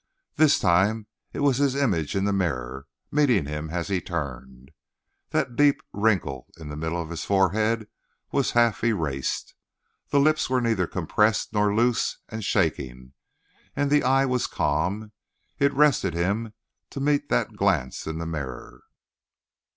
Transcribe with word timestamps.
This 0.35 0.57
time 0.57 1.05
it 1.31 1.41
was 1.41 1.57
his 1.57 1.75
image 1.75 2.15
in 2.15 2.25
the 2.25 2.33
mirror, 2.33 2.87
meeting 3.11 3.45
him 3.45 3.69
as 3.69 3.87
he 3.87 4.01
turned. 4.01 4.71
That 5.29 5.55
deep 5.55 5.79
wrinkle 5.93 6.47
in 6.57 6.69
the 6.69 6.75
middle 6.75 6.99
of 6.99 7.09
the 7.09 7.17
forehead 7.17 7.85
was 8.31 8.49
half 8.57 8.83
erased. 8.83 9.53
The 10.09 10.19
lips 10.19 10.49
were 10.49 10.59
neither 10.59 10.87
compressed 10.87 11.53
nor 11.53 11.75
loose 11.75 12.17
and 12.29 12.43
shaking, 12.43 13.13
and 13.75 13.91
the 13.91 14.01
eye 14.01 14.25
was 14.25 14.47
calm 14.47 15.11
it 15.59 15.71
rested 15.71 16.15
him 16.15 16.55
to 16.89 16.99
meet 16.99 17.29
that 17.29 17.55
glance 17.55 18.07
in 18.07 18.17
the 18.17 18.25
mirror. 18.25 18.81